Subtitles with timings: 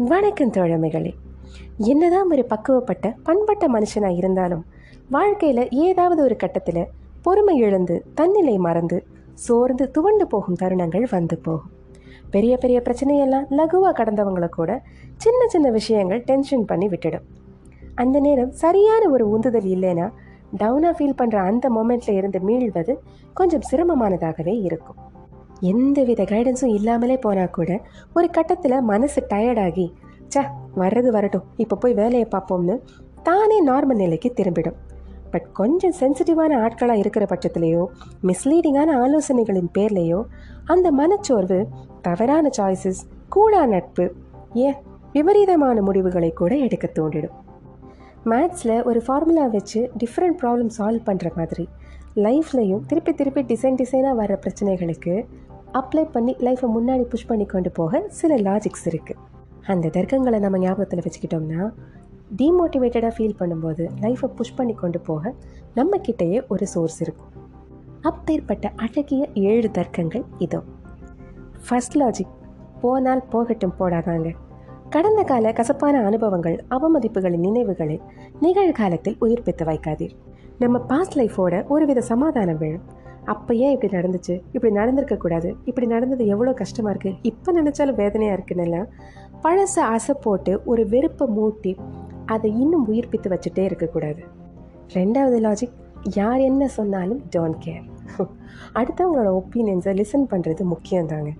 [0.00, 1.14] வணக்கம் தோழமைகளே.
[1.78, 4.64] என்னதான் ஒரு பக்குவப்பட்ட பண்பட்ட மனுஷனாக இருந்தாலும்
[5.10, 6.86] வாழ்க்கையில் ஏதாவது ஒரு கட்டத்தில்
[7.22, 11.70] பொறுமை இழந்து தன்னிலை மறந்து சோர்ந்து துவண்டு போகும் தருணங்கள் வந்து போகும்.
[12.30, 14.82] பெரிய பெரிய பிரச்சனையெல்லாம் லகுவாக கடந்தவங்களை கூட
[15.16, 17.24] சின்ன சின்ன விஷயங்கள் டென்ஷன் பண்ணி விட்டுடும்.
[17.94, 20.10] அந்த நேரம் சரியான ஒரு உந்துதல் இல்லைன்னா
[20.58, 22.96] டவுனாக ஃபீல் பண்ணுற அந்த மொமெண்ட்டில் இருந்து மீள்வது
[23.34, 24.96] கொஞ்சம் சிரமமானதாகவே இருக்கும்.
[25.60, 27.80] எந்தவித கைடன்ஸும் இல்லாமலே போனால் கூட
[28.14, 29.92] ஒரு கட்டத்தில் மனசு டயர்டாகி
[30.36, 30.44] ச
[30.76, 32.78] வர்றது வரட்டும் இப்போ போய் வேலையை பார்ப்போம்னு
[33.22, 34.74] தானே நார்மல் நிலைக்கு திரும்பிடும்.
[35.30, 37.86] பட் கொஞ்சம் சென்சிட்டிவான ஆட்களாக இருக்கிற பட்சத்துலேயோ
[38.22, 40.24] மிஸ்லீடிங்கான ஆலோசனைகளின் பேர்லேயோ
[40.64, 41.66] அந்த மனச்சோர்வு
[42.02, 44.12] தவறான சாய்ஸஸ் கூடா நட்பு
[44.54, 44.74] ஏன்
[45.12, 47.36] விபரீதமான முடிவுகளை கூட எடுக்க தூண்டிடும்.
[48.24, 51.68] மேத்ஸில் ஒரு ஃபார்முலா வச்சு டிஃப்ரெண்ட் ப்ராப்ளம் சால்வ் பண்ணுற மாதிரி
[52.14, 55.24] லைஃப்லையும் திருப்பி திருப்பி டிசைன் டிசைனாக வர பிரச்சனைகளுக்கு
[55.72, 59.16] அப்ளை பண்ணி லைஃப்பை முன்னாடி புஷ் பண்ணி கொண்டு போக சில லாஜிக்ஸ் இருக்குது
[59.66, 61.72] அந்த தர்க்கங்களை நம்ம ஞாபகத்தில் வச்சுக்கிட்டோம்னா
[62.36, 65.34] டீமோட்டிவேட்டடாக ஃபீல் பண்ணும்போது லைஃப்பை புஷ் பண்ணி கொண்டு போக
[65.76, 67.26] நம்மக்கிட்டேயே ஒரு சோர்ஸ் இருக்கும்.
[68.00, 70.62] அப்பேற்பட்ட அழகிய ஏழு தர்க்கங்கள் இதோ.
[71.68, 72.34] ஃபஸ்ட் லாஜிக்
[72.80, 74.34] போனால் போகட்டும் போடாதாங்க.
[74.90, 78.00] கடந்த கால கசப்பான அனுபவங்கள் அவமதிப்புகளின் நினைவுகளை
[78.40, 80.16] நிகழ்காலத்தில் உயிர்ப்பித்து வைக்காதீர்.
[80.58, 82.82] நம்ம பாஸ்ட் லைஃபோட ஒருவித சமாதானம் வேணும்.
[83.32, 84.34] அப்போ ஏன் இப்படி நடந்துச்சு?
[84.52, 88.82] இப்படி நடந்திருக்கக்கூடாது இப்படி நடந்தது எவ்வளோ கஷ்டமாக இருக்குது இப்போ நினச்சாலும் வேதனையாக இருக்குன்னு
[89.44, 91.72] பழசை அசை போட்டு ஒரு வெறுப்பை மூட்டி
[92.26, 94.22] அதை இன்னும் உயிர்ப்பித்து வச்சுட்டே இருக்கக்கூடாது
[94.94, 95.76] ரெண்டாவது லாஜிக்
[96.16, 97.84] யார் என்ன சொன்னாலும் டோன்ட் கேர்
[98.78, 101.30] அடுத்தவங்களோட ஒப்பீனியன்ஸை லிசன் பண்ணுறது முக்கியம்தாங்க.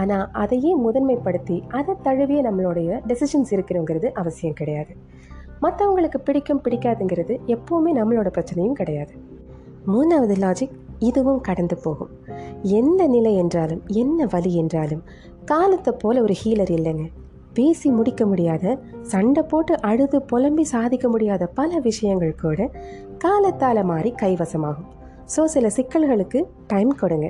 [0.00, 4.92] ஆனால் அதையே முதன்மைப்படுத்தி அதை தழுவிய நம்மளுடைய டெசிஷன்ஸ் இருக்கிறோங்கிறது அவசியம் கிடையாது.
[5.62, 9.14] மற்றவங்களுக்கு பிடிக்கும் பிடிக்காதுங்கிறது எப்போவுமே நம்மளோட பிரச்சனையும் கிடையாது.
[9.92, 12.10] மூணாவது லாஜிக் இதுவும் கடந்து போகும்.
[12.62, 15.02] எந்த நிலை என்றாலும் என்ன வழி என்றாலும்
[15.44, 17.06] காலத்தை போல ஒரு ஹீலர் இல்லைங்க.
[17.54, 18.78] பேசி முடிக்க முடியாத
[19.12, 22.70] சண்டை போட்டு அழுது புலம்பி சாதிக்க முடியாத பல விஷயங்கள் கூட
[23.18, 24.88] காலத்தால் மாறி கைவசமாகும்.
[25.36, 27.28] ஸோ சில சிக்கல்களுக்கு டைம் கொடுங்க.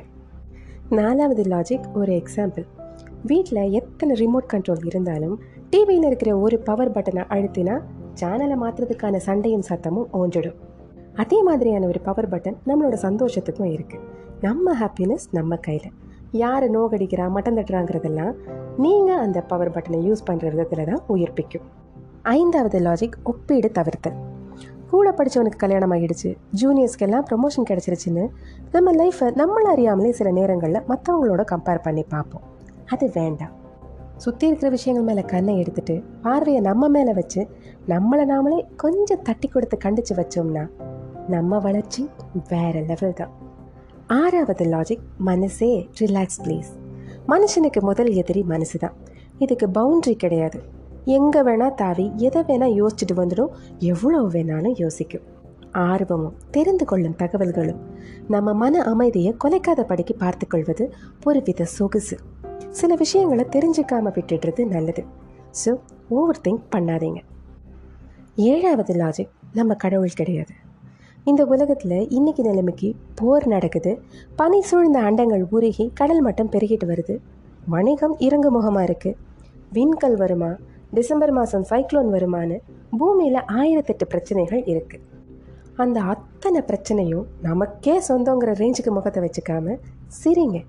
[0.90, 2.66] நாலாவது லாஜிக் ஒரு எக்ஸாம்பிள்
[3.22, 5.36] வீட்டில் எத்தனை ரிமோட் கண்ட்ரோல் இருந்தாலும்
[5.70, 7.76] டிவியில் இருக்கிற ஒரு பவர் பட்டனை அழுத்தினா
[8.20, 10.58] சேனலை மாற்றுறதுக்கான சண்டையும் சத்தமும் ஓஞ்சிடும்.
[11.16, 14.04] அதே மாதிரியான ஒரு பவர் பட்டன் நம்மளோட சந்தோஷத்துக்கும் இருக்குது
[14.40, 15.92] நம்ம ஹாப்பினஸ் நம்ம கையில்.
[16.32, 18.34] யார் நோகடிக்கிறா மட்டம் தட்டுறாங்கிறதெல்லாம்
[18.76, 21.66] நீங்கள் அந்த பவர் பட்டனை யூஸ் பண்ணுற விதத்தில் தான் உயிர்ப்பிக்கும்.
[22.22, 24.16] ஐந்தாவது லாஜிக் ஒப்பீடு தவிர்த்தல்.
[24.90, 26.30] கூட படித்தவனுக்கு கல்யாணம் ஆகிடுச்சு
[26.62, 28.24] ஜூனியர்ஸ்க்கெல்லாம் ப்ரொமோஷன் கிடச்சிருச்சுன்னு
[28.74, 32.44] நம்ம லைஃப்பை நம்மளை அறியாமலே சில நேரங்களில் மற்றவங்களோட கம்பேர் பண்ணி பார்ப்போம்.
[32.86, 33.54] அது வேண்டாம்.
[34.16, 37.40] சுற்றி இருக்கிற விஷயங்கள் மேலே கண்ணை எடுத்துட்டு பார்வையை நம்ம மேலே வச்சு
[37.88, 40.64] நம்மளை நாமளே கொஞ்சம் தட்டி கொடுத்து கண்டிச்சு வச்சோம்னா
[41.34, 42.02] நம்ம வளர்ச்சி
[42.48, 43.32] வேற லெவல் தான்.
[44.06, 45.70] ஆறாவது லாஜிக் மனசே
[46.00, 46.70] ரிலாக்ஸ் ப்ளீஸ்
[47.32, 48.96] மனுஷனுக்கு முதல் எதிரி மனசு தான்.
[49.38, 50.58] இதுக்கு பவுண்ட்ரி கிடையாது.
[51.04, 53.54] எங்கே வேணால் தாவி எதை வேணால் யோசிச்சுட்டு வந்துடும்.
[53.92, 55.24] எவ்வளோ வேணாலும் யோசிக்கும்.
[55.90, 57.80] ஆர்வமும் தெரிந்து கொள்ளும் தகவல்களும்
[58.34, 60.84] நம்ம மன அமைதியை கொலைக்காத படிக்கு பார்த்துக்கொள்வது
[61.24, 62.18] ஒரு வித சொகுசு.
[62.70, 65.04] சில விஷயங்களை தெரிஞ்சுக்காம விட்டுடுறது நல்லது.
[65.64, 65.72] ஸோ
[66.08, 67.20] ஓவர் திங்க் பண்ணாதீங்க.
[68.52, 70.54] ஏழாவது லாஜிக் நம்ம கடவுள் கிடையாது.
[71.30, 73.92] இந்த உலகத்தில் இன்னைக்கு நிலைமைக்கு போர் நடக்குது.
[74.36, 77.14] பனி சூழ்ந்த அண்டங்கள் உருகி கடல் மட்டம் பெருகிட்டு வருது.
[77.68, 79.16] வணிகம் இறங்கு முகமாக இருக்குது
[79.72, 80.50] விண்கல் வருமா?
[80.94, 82.56] டிசம்பர் மாதம் சைக்ளோன் வருமானு
[82.98, 85.04] பூமியில் ஆயிரத்தெட்டு பிரச்சனைகள் இருக்குது
[85.76, 89.76] அந்த அத்தனை பிரச்சனையும் நமக்கே சொந்தங்கிற ரேஞ்சுக்கு முகத்தை வச்சுக்காம
[90.22, 90.60] சிரிங்க.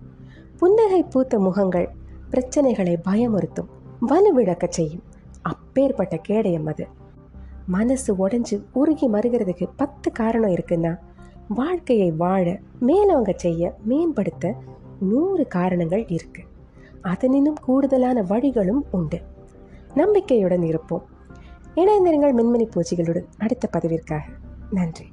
[0.58, 1.90] புன்னகை பூத்த முகங்கள்
[2.32, 3.70] பிரச்சனைகளை பயமுறுத்தும்.
[4.08, 5.04] வலுவிழக்க செய்யும்.
[5.42, 6.88] அப்பேற்பட்ட கேடயம் அது.
[7.68, 10.98] மனசு உடஞ்சி உருகி மறுகிறதுக்கு பத்து காரணம் இருக்குன்னா
[11.48, 14.56] வாழ்க்கையை வாழ மேலவங்க செய்ய மேம்படுத்த
[15.00, 16.44] நூறு காரணங்கள் இருக்கு.
[17.02, 19.22] அதனினும் கூடுதலான வழிகளும் உண்டு.
[19.94, 21.04] நம்பிக்கையுடன் இருப்போம்.
[21.76, 24.20] இணைந்திருங்கள் மின்மினி பூச்சிகளுடன் அடுத்த பதிவிற்காக.
[24.72, 25.06] நன்றி.